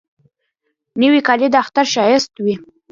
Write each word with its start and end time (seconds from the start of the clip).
نوې 1.01 1.21
کالی 1.27 1.47
د 1.51 1.55
اختر 1.63 1.85
ښایست 1.93 2.31
وي 2.43 2.55